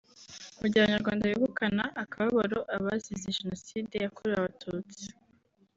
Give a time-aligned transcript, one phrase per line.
[0.59, 5.05] Mu gihe Abanyarwanda bibukana akababaro abazize Jenoside yakorewe Abatutsi